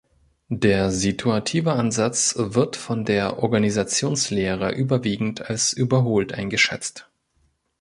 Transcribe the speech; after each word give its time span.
Der 0.55 0.89
situative 0.89 1.73
Ansatz 1.73 2.33
wird 2.35 2.75
von 2.75 3.05
der 3.05 3.37
Organisationslehre 3.37 4.71
überwiegend 4.73 5.47
als 5.47 5.73
überholt 5.73 6.33
eingeschätzt. 6.33 7.07